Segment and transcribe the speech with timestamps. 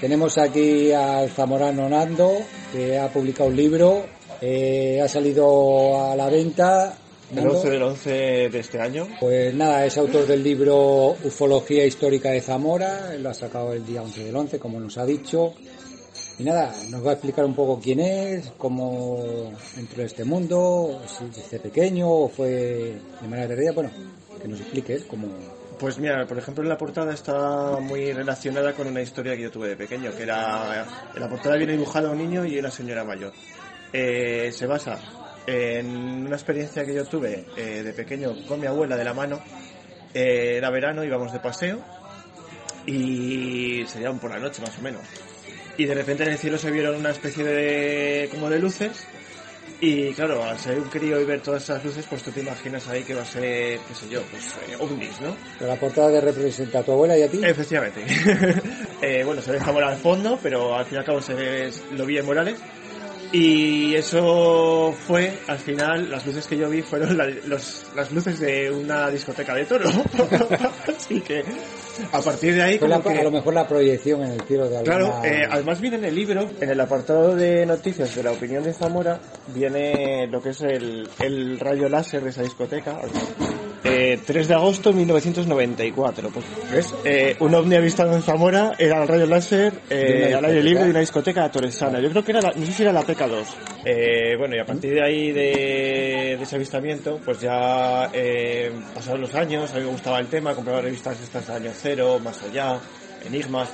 [0.00, 2.38] Tenemos aquí al zamorano Nando,
[2.72, 4.06] que ha publicado un libro,
[4.40, 6.96] eh, ha salido a la venta.
[7.30, 7.56] El Nando.
[7.56, 8.10] 11 del 11
[8.48, 9.06] de este año.
[9.20, 14.00] Pues nada, es autor del libro Ufología Histórica de Zamora, lo ha sacado el día
[14.00, 15.52] 11 del 11, como nos ha dicho.
[16.38, 21.02] Y nada, nos va a explicar un poco quién es, cómo entró en este mundo,
[21.06, 23.90] si desde pequeño o fue de manera tardía, bueno,
[24.40, 25.59] que nos explique cómo...
[25.80, 29.50] Pues mira, por ejemplo, en la portada está muy relacionada con una historia que yo
[29.50, 30.86] tuve de pequeño, que era.
[31.14, 33.32] En la portada viene dibujado un niño y una señora mayor.
[33.90, 34.98] Eh, se basa
[35.46, 39.40] en una experiencia que yo tuve eh, de pequeño con mi abuela de la mano.
[40.12, 41.80] Eh, era verano, íbamos de paseo
[42.84, 45.00] y serían por la noche más o menos.
[45.78, 48.28] Y de repente en el cielo se vieron una especie de.
[48.30, 49.06] como de luces
[49.80, 52.86] y claro, al ser un crío y ver todas esas luces, pues tú te imaginas
[52.88, 55.36] ahí que va a ser, qué sé yo, pues eh, ovnis, ¿no?
[55.58, 57.40] Pero la portada te representa a tu abuela y a ti.
[57.42, 58.04] Efectivamente.
[59.02, 61.70] Eh, bueno, se deja morar al fondo, pero al fin y al cabo se ve-
[61.92, 62.58] lo vi en Morales.
[63.32, 68.38] Y eso fue, al final, las luces que yo vi fueron la- los- las luces
[68.40, 69.88] de una discoteca de toro.
[70.98, 71.42] Así que,
[72.12, 73.18] a partir de ahí, la- que...
[73.18, 74.96] a lo mejor la proyección en el cielo de alguna...
[74.96, 78.62] Claro, eh, además viene en el libro, en el apartado de noticias de la opinión
[78.64, 79.20] de Zamora,
[79.54, 82.98] viene lo que es el, el rayo láser de esa discoteca.
[84.00, 86.30] Eh, 3 de agosto de 1994.
[86.30, 86.94] Pues, ¿ves?
[87.04, 90.84] Eh, un ovni avistado en Zamora era el rayo láser De eh, al aire libre
[90.84, 92.00] de una discoteca torresana.
[92.00, 93.44] Yo creo que era, la- no sé si era la PK2.
[93.84, 99.20] Eh, bueno, y a partir de ahí, de, de ese avistamiento, pues ya eh, pasaron
[99.20, 102.42] los años, a mí me gustaba el tema, compraba revistas estas de año cero, más
[102.42, 102.78] allá,
[103.26, 103.68] enigmas.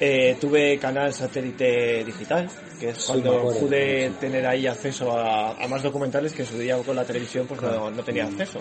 [0.00, 2.50] Eh, tuve canal satélite digital,
[2.80, 6.58] que es cuando acuerdo, pude tener ahí acceso a, a más documentales que en su
[6.58, 8.60] día con la televisión pues no, no tenía acceso.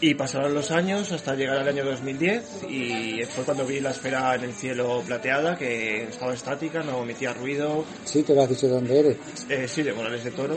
[0.00, 4.36] Y pasaron los años hasta llegar al año 2010 y fue cuando vi la esfera
[4.36, 7.84] en el cielo plateada que estaba estática, no emitía ruido.
[8.04, 9.16] Sí, te lo has dicho dónde eres.
[9.48, 10.56] Eh, sí, de Morales de Toro.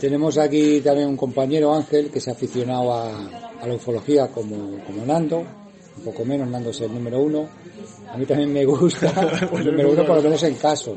[0.00, 3.26] Tenemos aquí también un compañero, Ángel, que se ha aficionado a,
[3.60, 5.38] a la ufología como, como Nando.
[5.38, 7.48] Un poco menos, Nando es el número uno.
[8.12, 9.08] A mí también me gusta
[9.54, 10.96] el número uno, por lo menos en caso.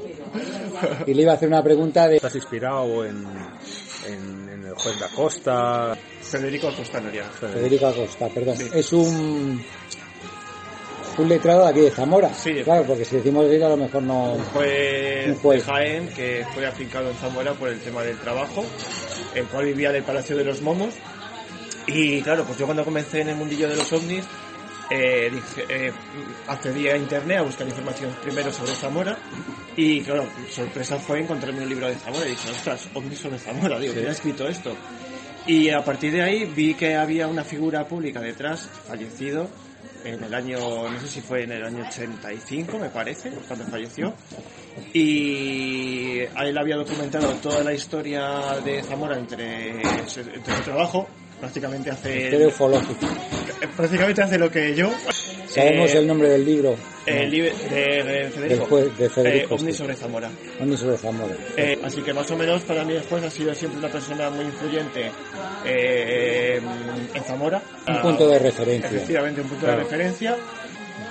[1.07, 2.17] Y le iba a hacer una pregunta de...
[2.17, 3.25] ¿Estás inspirado en
[4.71, 5.97] el juez da Costa?
[6.21, 7.29] Federico Acosta Noriega.
[7.29, 8.57] Federico Acosta, perdón.
[8.57, 8.69] Sí.
[8.73, 9.63] Es un...
[11.17, 12.33] Un letrado de aquí de Zamora.
[12.33, 12.53] Sí.
[12.63, 14.37] Claro, porque si decimos Guira a lo mejor no...
[14.53, 15.65] Fue Un juez.
[15.65, 18.63] de Jaén, que fue afincado en Zamora por el tema del trabajo,
[19.35, 20.93] el cual vivía en el Palacio de los Momos.
[21.87, 24.23] Y claro, pues yo cuando comencé en el mundillo de los ovnis,
[24.91, 25.31] eh,
[25.69, 25.91] eh,
[26.47, 29.17] accedí a internet a buscar información primero sobre Zamora.
[29.77, 33.79] Y claro, sorpresa fue encontrarme un libro de Zamora y dije, ostras, ovnis sobre Zamora,
[33.79, 34.75] digo, ¿quién ha escrito esto?
[35.47, 39.49] Y a partir de ahí vi que había una figura pública detrás, fallecido,
[40.03, 40.57] en el año,
[40.89, 44.13] no sé si fue en el año 85, me parece, cuando falleció.
[44.93, 51.07] Y a él había documentado toda la historia de Zamora entre, entre su trabajo.
[51.39, 53.07] Prácticamente hace, ufológica.
[53.75, 54.89] Prácticamente hace lo que yo.
[55.47, 56.75] ¿Sabemos Eh, el nombre del libro?
[57.05, 58.65] el libro de, de Federico.
[58.67, 59.77] Juez- de Federico, Eh, Ovni sí.
[59.79, 60.29] sobre Zamora.
[60.59, 61.35] ¿Dónde sobre Zamora?
[61.57, 64.45] Eh, así que más o menos para mí después ha sido siempre una persona muy
[64.45, 65.11] influyente
[65.65, 66.61] eh,
[67.13, 67.61] en Zamora.
[67.87, 68.87] Un punto de referencia.
[68.89, 69.77] Efectivamente, un punto Claro.
[69.79, 70.37] de referencia.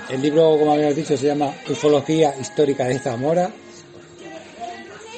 [0.09, 3.51] El libro, como habíamos dicho, se llama Ufología Histórica de Zamora.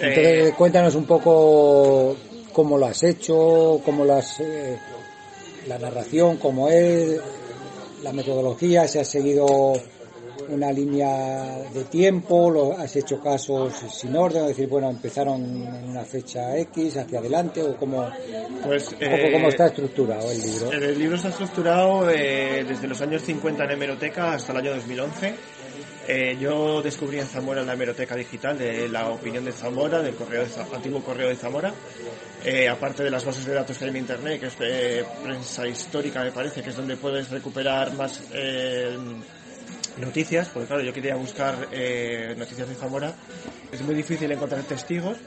[0.02, 2.18] Entonces, Eh, cuéntanos un poco
[2.52, 4.78] cómo lo has hecho, cómo lo has, eh,
[5.68, 7.20] la narración, cómo es,
[8.04, 9.74] la metodología, si has seguido
[10.50, 15.90] una línea de tiempo, lo, has hecho casos sin orden, es decir, bueno, empezaron en
[15.90, 18.10] una fecha X, hacia adelante, o cómo,
[18.64, 20.72] pues, un poco cómo eh, está estructurado el libro.
[20.72, 25.36] El libro está estructurado eh, desde los años 50 en hemeroteca hasta el año 2011.
[26.08, 30.46] Eh, yo descubrí en Zamora la hemeroteca digital de la opinión de Zamora, del correo
[30.46, 31.74] de antiguo correo de Zamora.
[32.44, 35.66] Eh, aparte de las bases de datos que hay en internet, que es eh, prensa
[35.66, 38.98] histórica, me parece, que es donde puedes recuperar más eh,
[39.98, 41.56] noticias, porque claro, yo quería buscar
[42.38, 43.14] noticias de Zamora.
[43.72, 45.18] Es muy difícil encontrar testigos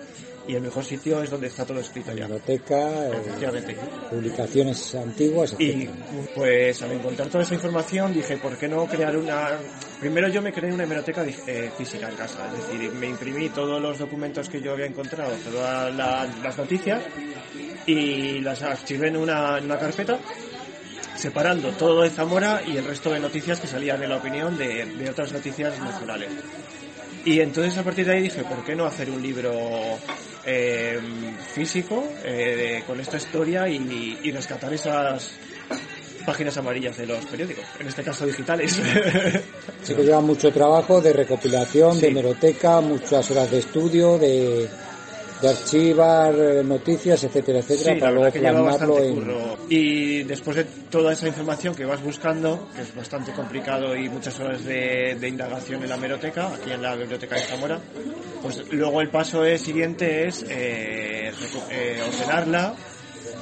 [0.48, 2.26] y el mejor sitio es donde está todo escrito ya.
[2.26, 3.76] Biblioteca, eh,
[4.10, 5.88] publicaciones antiguas, Y
[6.34, 9.50] pues al encontrar toda esa información dije, ¿por qué no crear una...
[10.00, 13.80] Primero yo me creé una hemeroteca eh, física en casa, es decir, me imprimí todos
[13.80, 17.02] los documentos que yo había encontrado, todas la- las noticias
[17.86, 20.18] y las archivé en una, en una carpeta
[21.16, 24.84] separando todo de Zamora y el resto de noticias que salían en la opinión de,
[24.84, 26.28] de otras noticias nacionales.
[27.24, 29.52] Y entonces a partir de ahí dije, ¿por qué no hacer un libro
[30.46, 30.98] eh,
[31.54, 35.32] físico eh, de- con esta historia y, y rescatar esas
[36.24, 38.80] páginas amarillas de los periódicos, en este caso digitales?
[39.82, 42.00] Sí que lleva mucho trabajo de recopilación, Sí.
[42.00, 44.68] de hemeroteca, muchas horas de estudio, de,
[45.42, 49.14] de archivar eh, noticias, etcétera, etcétera, Sí, para luego plasmarlo en...
[49.14, 49.56] curro.
[49.68, 54.38] Y después de toda esa información que vas buscando, que es bastante complicado y muchas
[54.40, 57.78] horas de, de indagación en la hemeroteca, aquí en la biblioteca de Zamora,
[58.42, 61.30] pues luego el paso es- siguiente es eh,
[61.70, 62.74] eh, ordenarla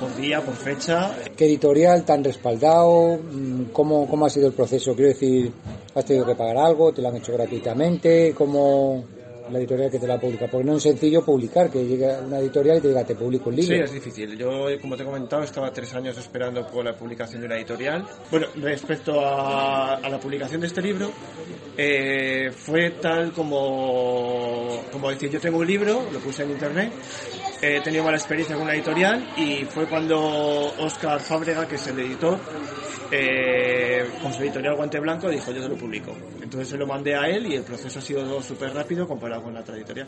[0.01, 1.13] por día, por fecha.
[1.37, 3.17] ¿Qué editorial tan respaldado?
[3.19, 4.95] Mm, ¿Cómo, ¿Cómo ha sido el proceso?
[4.95, 5.53] Quiero decir,
[5.95, 6.93] ¿has tenido que pagar algo?
[6.93, 8.35] ¿Te lo han hecho gratuitamente?
[8.37, 9.05] ¿Cómo
[9.51, 10.47] la editorial que te la publica?
[10.49, 13.57] Porque no es sencillo publicar, que llegue una editorial y te diga, te publico un
[13.57, 13.85] Sí, libro.
[13.85, 14.37] es difícil.
[14.39, 18.05] Yo, como te he comentado, estaba tres años esperando por la publicación de una editorial.
[18.31, 21.11] Bueno, respecto a, a la publicación de este libro,
[21.77, 26.93] eh, fue tal como, como decir, yo tengo un libro, lo puse en internet,
[27.61, 30.19] he tenido mala experiencia con una editorial y fue cuando
[30.79, 32.39] Oscar Fábrega, que es el editor,
[33.11, 33.74] eh,
[34.23, 36.15] con su editorial Guante Blanco, dijo yo te lo publico.
[36.43, 39.55] Entonces se lo mandé a él y el proceso ha sido súper rápido comparado con
[39.55, 40.07] la otra editorial.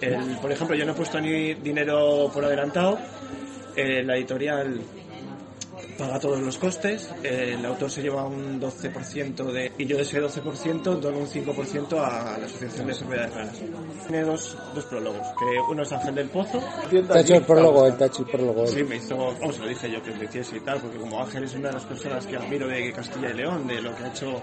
[0.00, 2.98] El- por ejemplo, yo no he puesto ni dinero por adelantado.
[3.76, 4.80] eh, la editorial
[6.00, 7.10] paga todos los costes.
[7.22, 11.26] eh, el autor se lleva un 12% de, y yo de ese 12% dono un
[11.26, 13.58] 5% a la Asociación de Enfermedades Raras.
[14.08, 16.58] Tiene dos, dos prólogos, que uno es Ángel del Pozo.
[16.90, 18.66] Te ha hecho el prólogo, ha hecho el prólogo.
[18.66, 21.44] Sí, me hizo, vamos, lo dije yo que lo hiciese y tal, porque como Ángel
[21.44, 24.08] es una de las personas que admiro de Castilla y León, de lo que ha
[24.08, 24.40] hecho,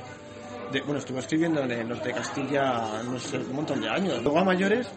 [0.72, 4.22] de, bueno, estuvo escribiendo en el norte de Castilla, no sé, un montón de años.
[4.22, 4.88] Luego a mayores,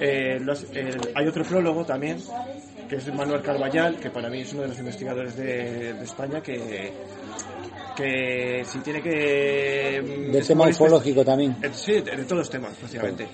[0.00, 2.18] eh, los- el- hay otro prólogo también,
[2.90, 6.40] que es Manuel Carballal, que para mí es uno de los investigadores de, de España,
[6.42, 6.92] que,
[7.96, 10.02] que si tiene que...
[10.02, 11.56] mm, Del tema ufológico también.
[11.62, 13.28] eh, Sí, de, de todos los temas, básicamente.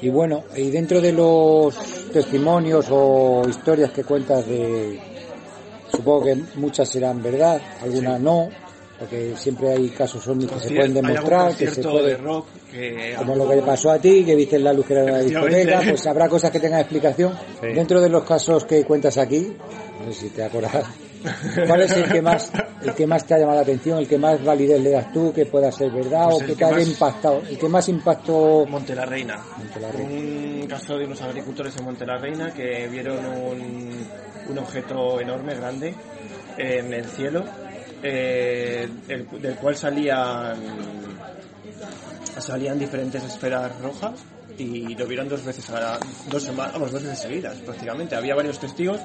[0.00, 1.76] Y bueno, y dentro de los
[2.10, 4.98] testimonios o historias que cuentas de,
[5.92, 8.48] supongo que muchas serán verdad, algunas no,
[9.04, 13.14] porque siempre hay casos ovnis que se pueden demostrar, que se puede, de rock que
[13.18, 15.56] como lo que pasó a ti, que viste la luz que era Efectivamente.
[15.58, 17.32] discoteca, pues habrá cosas que tengan explicación.
[17.60, 17.66] Sí.
[17.68, 19.52] Dentro de los casos que cuentas aquí,
[20.04, 20.84] no sé si te acordarás,
[21.66, 22.50] ¿cuál es el que más,
[22.82, 25.32] el que más te ha llamado la atención, el que más validez le das tú,
[25.32, 28.66] que pueda ser verdad Pues o que te haya más- impactado, el que más impacto
[28.68, 29.36] Monte la Reina.
[29.58, 30.10] Monte la Reina.
[30.62, 34.06] Un caso de unos agricultores en Monte la Reina que vieron un,
[34.50, 35.94] un objeto enorme, grande,
[36.56, 37.44] en el cielo,
[38.06, 40.56] eh, el- del cual salían,
[42.38, 44.12] salían diferentes esferas rojas
[44.58, 45.98] y lo vieron dos veces, a,
[46.30, 48.14] dos, sema- vamos, dos veces seguidas prácticamente.
[48.14, 49.00] Había varios testigos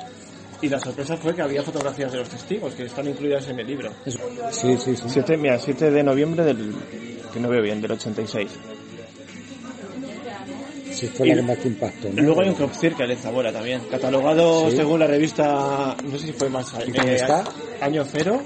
[0.61, 3.65] y la sorpresa fue que había fotografías de los testigos que están incluidas en el
[3.67, 3.91] libro.
[4.51, 5.03] Sí, sí, sí.
[5.07, 6.75] 7, mira, 7 de noviembre del,
[7.33, 8.49] que no veo bien, del 86.
[10.91, 12.09] Sí, fue Y la que más te impactó.
[12.09, 12.21] ¿no?
[12.23, 14.75] Luego hay un crop circle en Zamora también, catalogado Sí.
[14.77, 17.45] según la revista, no sé si fue más, ¿Y cómo está?
[17.79, 18.41] año cero,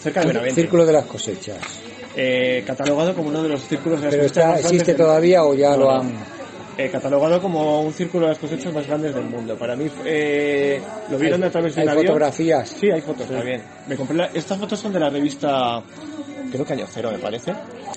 [0.00, 0.54] cerca de Benavente.
[0.60, 1.58] Círculo de las cosechas.
[2.16, 4.94] Eh, catalogado como uno de los círculos de las ¿Pero cosechas está, más grandes existe
[5.02, 5.90] todavía o ya No, lo no.
[6.00, 6.34] han...?
[6.76, 9.56] Eh, catalogado como un círculo de las cosechas más grandes del mundo.
[9.56, 12.06] Para mí, eh, lo vieron a través de hay un avión.
[12.06, 12.68] fotografías.
[12.68, 13.62] Sí, hay fotos también.
[13.86, 15.80] Me compré la- estas fotos son de la revista,
[16.50, 17.52] creo que año cero me parece.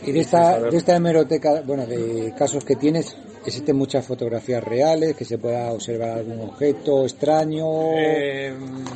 [0.06, 3.18] Y de esta, de esta hemeroteca, bueno, de casos que tienes,
[3.50, 8.54] existen muchas fotografías reales, que se pueda observar algún objeto extraño, Eh,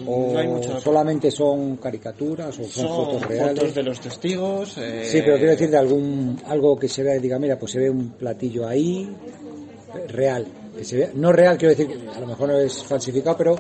[0.08, 3.60] o no hay mucho solamente son caricaturas, o son, son fotos reales.
[3.60, 4.78] fotos de los testigos.
[4.78, 7.72] eh, Sí, pero quiero decir de algún, algo que se vea y diga, mira, pues
[7.72, 9.10] se ve un platillo ahí,
[10.08, 10.46] real.
[10.78, 13.56] Que se vea, no real, quiero decir, a lo mejor no es falsificado, pero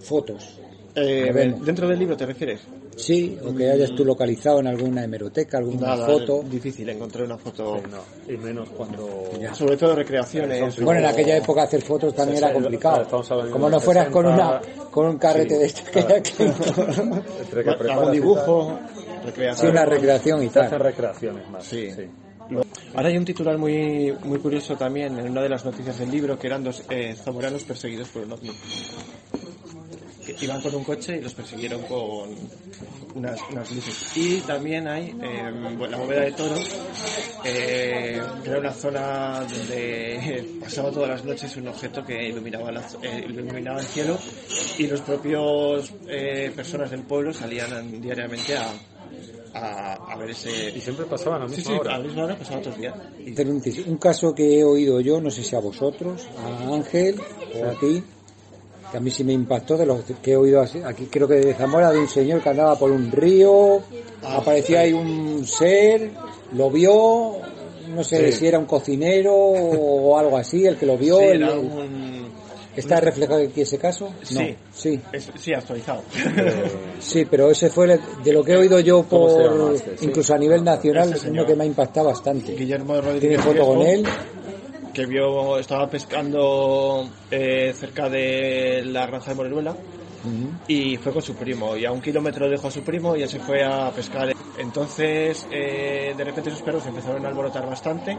[0.00, 0.58] fotos.
[0.94, 1.54] Eh.
[1.64, 2.60] ¿Dentro del libro te refieres?
[2.96, 6.42] Sí, o que hayas tú localizado en alguna hemeroteca, alguna Nada, foto.
[6.48, 7.78] difícil encontrar una foto.
[7.78, 8.32] Sí, no.
[8.34, 9.30] Y menos cuando...
[9.40, 9.54] Ya.
[9.54, 10.78] Sobre todo recreaciones.
[10.80, 13.06] Bueno, en aquella época hacer fotos también Sí, era complicado.
[13.50, 16.18] Como no fueras con 60, una con un carrete sí, de esto que hay claro.
[16.18, 16.42] aquí.
[17.40, 18.78] Entre que algún preparas y Sí, dibujo,
[19.70, 20.42] una recreación.
[20.42, 21.64] y tal, hacen recreaciones más.
[21.64, 21.90] Sí.
[21.90, 22.02] sí.
[22.94, 26.38] Ahora hay un titular muy muy curioso también en una de las noticias del libro
[26.38, 28.50] que eran dos eh, zamoranos perseguidos por un ovni.
[30.42, 32.30] Iban con un coche y los persiguieron con,
[33.14, 34.16] unas, unas luces.
[34.16, 36.56] Y también hay eh, bueno, la bóveda de toro,
[37.44, 42.86] eh, que era una zona donde pasaba todas las noches un objeto que iluminaba, la-
[43.02, 44.18] eh, iluminaba el cielo
[44.78, 48.72] y los propios eh, personas del pueblo salían diariamente a,
[49.54, 50.70] a, a ver ese...
[50.76, 51.94] Y siempre pasaban a la misma sí, hora.
[51.94, 52.94] a la misma hora pasaban otros días.
[53.18, 53.80] Y-.
[53.88, 57.20] Un caso que he oído yo, no sé si a vosotros, a Ángel
[57.60, 58.02] o a ti,
[58.92, 61.36] que a mí sí me impactó de los que he oído así- aquí, creo que
[61.36, 63.80] de Zamora, de un señor que andaba por un río,
[64.22, 66.10] Ah, aparecía ahí un ser,
[66.52, 67.32] lo vio,
[67.88, 68.38] no sé Sí.
[68.38, 71.18] si era un cocinero o algo así, el que lo vio.
[71.18, 72.22] sí, el- era el- un...
[72.76, 74.06] ¿Está reflejado aquí ese caso?
[74.06, 74.56] No, Sí.
[74.74, 75.00] sí.
[75.12, 76.02] es- sí, actualizado.
[77.00, 79.72] Sí, pero ese fue el- de lo que he oído yo ¿Cómo se por llama
[79.74, 79.98] este?
[79.98, 80.04] Sí.
[80.06, 82.54] incluso a nivel nacional, Ese es uno que me ha impactado bastante.
[82.54, 84.04] Guillermo Rodríguez Tiene foto con él.
[84.92, 90.50] Que vio estaba pescando eh, cerca de la granja de Moreluela Ujú.
[90.68, 93.28] y fue con su primo y a un kilómetro dejó a su primo y él
[93.28, 98.16] se fue a pescar entonces eh, de repente esos perros empezaron a alborotar bastante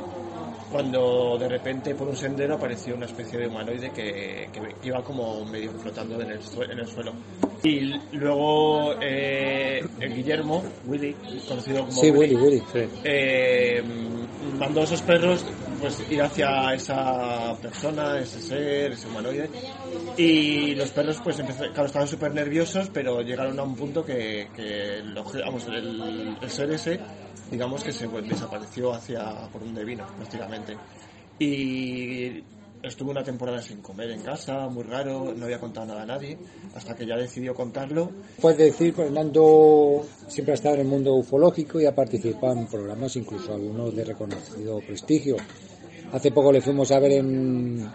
[0.71, 5.45] cuando de repente por un sendero apareció una especie de humanoide que, que iba como
[5.45, 6.39] medio flotando en el,
[6.71, 7.13] en el suelo
[7.63, 7.79] y
[8.17, 11.15] luego eh, el Guillermo Willy
[11.47, 12.61] conocido como Sí, Willy, Willy.
[12.73, 12.79] Sí.
[13.03, 13.81] eh,
[14.59, 15.45] mandó a esos perros
[15.83, 19.49] pues ir hacia esa persona, ese ser, ese humanoide.
[20.15, 24.47] Y los perros pues empezaron, claro, estaban súper nerviosos pero llegaron a un punto que,
[24.55, 27.01] que obje- vamos, el, el ser ese
[27.51, 30.77] digamos que se desapareció hacia por donde vino prácticamente.
[31.37, 32.43] Y
[32.81, 36.37] estuvo una temporada sin comer en casa, muy raro, no había contado nada a nadie
[36.75, 38.09] hasta que ya decidió contarlo.
[38.39, 43.15] Puedes decir, Fernando siempre ha estado en el mundo ufológico y ha participado en programas,
[43.17, 45.35] incluso algunos de reconocido prestigio.
[46.13, 47.25] Hace poco le fuimos a ver en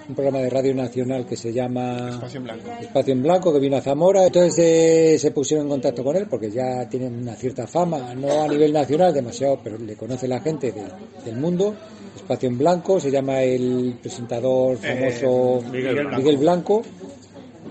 [0.08, 2.70] un programa de Radio Nacional que se llama Espacio en Blanco.
[2.80, 4.26] Espacio en Blanco, que vino a Zamora.
[4.26, 8.42] Entonces eh, se pusieron en contacto con él porque ya tiene una cierta fama, no
[8.42, 10.82] a nivel nacional demasiado, pero le conoce la gente de-
[11.25, 11.75] del mundo.
[12.16, 16.16] Espacio en Blanco, se llama el presentador famoso Eh, Miguel Blanco.
[16.18, 16.82] Miguel Blanco.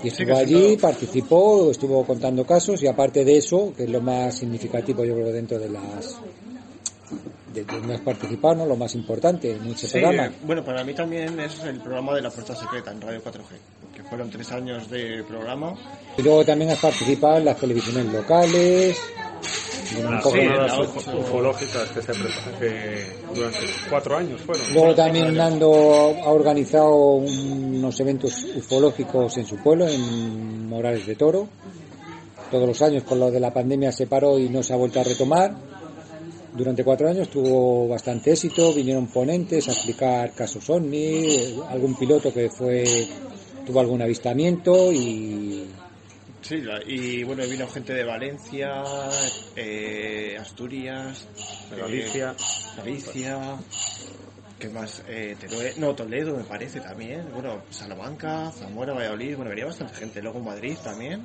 [0.01, 4.36] Y estuvo allí, participó, estuvo contando casos y aparte de eso, que es lo más
[4.36, 6.20] significativo yo creo dentro de las
[7.64, 8.66] de, has participado, ¿no?
[8.66, 10.26] lo más importante en ese Sí, programa.
[10.28, 13.96] eh, bueno, para mí también es el programa de la Puerta Secreta en Radio 4G,
[13.96, 15.74] que fueron tres años de programa.
[16.18, 18.98] Y luego también has participado en las televisiones locales.
[19.90, 20.80] y un Las poco- Sí, jornadas
[21.16, 23.60] ufológicas que se preparan que durante
[23.90, 24.74] cuatro años fueron.
[24.74, 31.48] Luego también Nando ha organizado unos eventos ufológicos en su pueblo, en Morales de Toro.
[32.52, 35.00] Todos los años con lo de la pandemia se paró y no se ha vuelto
[35.00, 35.56] a retomar.
[36.58, 42.50] Durante cuatro años tuvo bastante éxito, vinieron ponentes a explicar casos OVNI, algún piloto que
[42.50, 42.84] fue
[43.64, 45.68] tuvo algún avistamiento y
[46.42, 46.56] Sí,
[46.88, 48.84] y bueno, vino gente de Valencia,
[49.56, 51.28] eh, Asturias,
[51.72, 52.36] eh, Galicia.
[52.78, 53.58] Galicia,
[54.58, 55.04] ¿qué más?
[55.10, 60.22] Eh, Teruel- no, Toledo me parece también, bueno, Salamanca, Zamora, Valladolid, bueno, venía bastante gente,
[60.24, 61.22] luego Madrid también.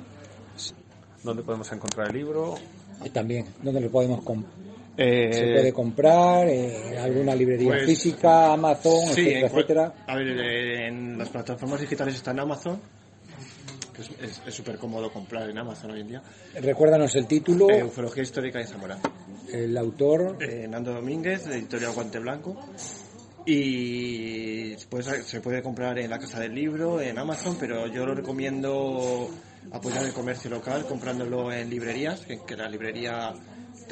[1.23, 2.55] ¿Dónde podemos encontrar el libro?
[3.03, 4.53] eh, también donde lo podemos comprar.
[4.95, 9.93] Eh, se puede comprar, eh, alguna librería pues, física, Amazon, Sí, etcétera, en.
[10.07, 12.79] A ver, eh, en las plataformas digitales está en Amazon,
[13.95, 14.01] que
[14.47, 16.21] es- súper cómodo comprar en Amazon hoy en día.
[16.61, 18.99] Recuérdanos el título, Eh, Ufología Histórica de Zamora.
[19.51, 22.55] el autor, Eh, Nando Domínguez, de Editorial Guante Blanco.
[23.45, 28.15] Y pues, se puede comprar en la Casa del Libro, en Amazon, pero yo lo
[28.15, 29.29] recomiendo
[29.71, 33.33] apoyar el comercio local comprándolo en librerías, que, que la librería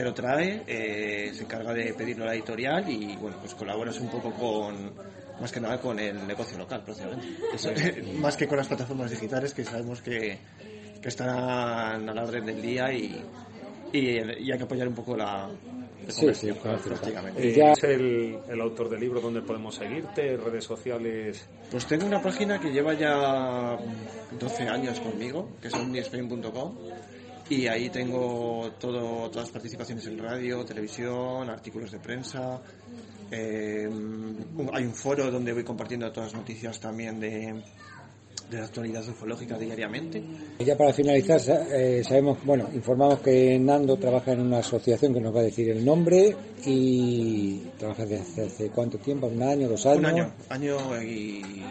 [0.02, 4.00] te lo trae, eh, se encarga de pedirlo a la editorial y bueno, pues colaboras
[4.00, 4.92] un poco con,
[5.40, 7.28] más que nada con el negocio local, prácticamente.
[7.54, 7.70] Eso,
[8.20, 10.38] más que con las plataformas digitales que sabemos que,
[11.04, 11.30] que están
[12.10, 13.24] a la orden del día y,
[13.94, 15.48] y, y hay que apoyar un poco la,
[16.08, 17.48] Sí, sí, prácticamente.
[17.48, 20.36] Y ya- ¿Es el, el autor del libro donde podemos seguirte?
[20.36, 21.46] ¿Redes sociales?
[21.70, 23.78] Pues tengo una página que lleva ya
[24.40, 26.76] 12 años conmigo, que es omnispain.com,
[27.52, 32.62] y ahí tengo todo, todas las participaciones en radio, televisión, artículos de prensa.
[33.34, 37.62] eh, un- hay un foro donde voy compartiendo todas las noticias también de,
[38.50, 40.22] de la actualidad ufológica diariamente.
[40.60, 41.40] Y ya para finalizar,
[41.72, 45.70] eh, sabemos, bueno, informamos que Nando trabaja en una asociación que nos va a decir
[45.70, 50.00] el nombre y trabaja desde hace cuánto tiempo, un año, dos años.
[50.00, 51.64] Un año, año y,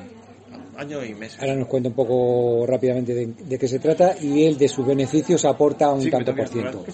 [0.76, 1.38] año y meses.
[1.40, 4.86] Ahora nos cuenta un poco rápidamente de, de qué se trata y él de sus
[4.86, 6.84] beneficios aporta un Sí, tanto por ciento.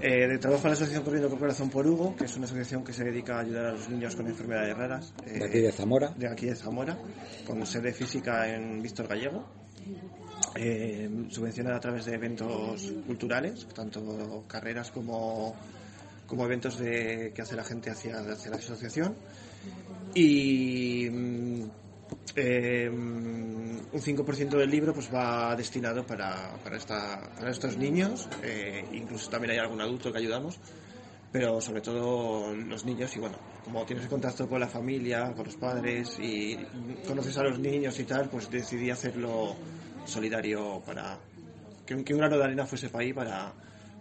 [0.00, 2.82] Eh, de trabajo en la Asociación Corriendo por Corazón por Hugo, que es una asociación
[2.84, 5.12] que se dedica a ayudar a los niños con enfermedades raras.
[5.26, 6.12] eh, De aquí de Zamora.
[6.16, 6.98] de aquí de Zamora,
[7.46, 9.44] con sede física en Víctor Gallego.
[10.56, 15.54] eh, subvencionar a través de eventos culturales, tanto carreras como,
[16.26, 19.14] como eventos de, que hace la gente hacia, hacia la asociación.
[20.14, 21.62] Y mm,
[22.36, 28.84] eh, un 5% del libro pues va destinado para, para, esta, para estos niños, eh,
[28.92, 30.58] incluso también hay algún adulto que ayudamos,
[31.32, 35.56] pero sobre todo los niños y bueno, como tienes contacto con la familia, con los
[35.56, 36.56] padres y
[37.06, 39.56] conoces a los niños y tal, pues decidí hacerlo
[40.04, 41.18] solidario para
[41.84, 43.52] que, que un grano de arena fuese para ahí para,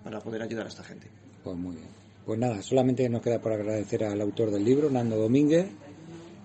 [0.03, 1.07] para poder ayudar a esta gente.
[1.43, 1.75] Pues muy.
[2.25, 5.67] Pues nada, solamente nos queda por agradecer al autor del libro, Nando Domínguez,